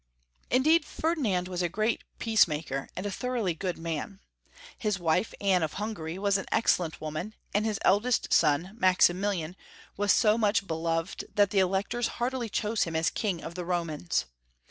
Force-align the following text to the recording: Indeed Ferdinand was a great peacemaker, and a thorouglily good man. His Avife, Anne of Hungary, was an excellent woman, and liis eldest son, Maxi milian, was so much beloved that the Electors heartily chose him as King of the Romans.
Indeed 0.49 0.83
Ferdinand 0.83 1.47
was 1.47 1.61
a 1.61 1.69
great 1.69 2.03
peacemaker, 2.17 2.89
and 2.95 3.05
a 3.05 3.11
thorouglily 3.11 3.53
good 3.53 3.77
man. 3.77 4.19
His 4.75 4.97
Avife, 4.97 5.35
Anne 5.39 5.61
of 5.61 5.73
Hungary, 5.73 6.17
was 6.17 6.39
an 6.39 6.47
excellent 6.51 6.99
woman, 6.99 7.35
and 7.53 7.67
liis 7.67 7.77
eldest 7.83 8.33
son, 8.33 8.75
Maxi 8.81 9.13
milian, 9.15 9.53
was 9.97 10.11
so 10.11 10.39
much 10.39 10.65
beloved 10.65 11.25
that 11.35 11.51
the 11.51 11.59
Electors 11.59 12.07
heartily 12.17 12.49
chose 12.49 12.81
him 12.85 12.95
as 12.95 13.11
King 13.11 13.43
of 13.43 13.53
the 13.53 13.63
Romans. 13.63 14.25